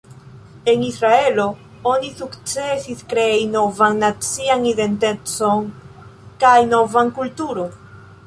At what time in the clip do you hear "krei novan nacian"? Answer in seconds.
3.11-4.65